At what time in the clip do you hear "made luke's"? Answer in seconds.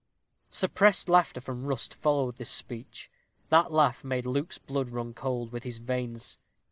4.03-4.57